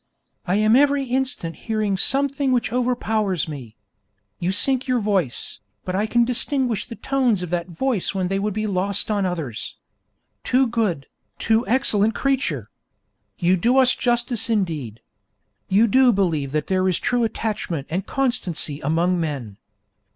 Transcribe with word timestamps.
I 0.47 0.55
am 0.55 0.75
every 0.75 1.03
instant 1.03 1.55
hearing 1.55 1.95
something 1.95 2.51
which 2.51 2.73
overpowers 2.73 3.47
me. 3.47 3.75
You 4.39 4.51
sink 4.51 4.87
your 4.87 4.99
voice, 4.99 5.59
but 5.85 5.93
I 5.93 6.07
can 6.07 6.25
distinguish 6.25 6.87
the 6.87 6.95
tones 6.95 7.43
of 7.43 7.51
that 7.51 7.67
voice 7.67 8.15
when 8.15 8.27
they 8.27 8.39
would 8.39 8.55
be 8.55 8.65
lost 8.65 9.11
on 9.11 9.27
others. 9.27 9.77
Too 10.43 10.65
good, 10.65 11.05
too 11.37 11.67
excellent 11.67 12.15
creature! 12.15 12.71
You 13.37 13.55
do 13.55 13.77
us 13.77 13.93
justice 13.93 14.49
indeed. 14.49 15.01
You 15.69 15.85
do 15.85 16.11
believe 16.11 16.51
that 16.51 16.65
there 16.65 16.89
is 16.89 16.99
true 16.99 17.23
attachment 17.23 17.85
and 17.87 18.03
constancy 18.07 18.79
among 18.79 19.19
men. 19.19 19.57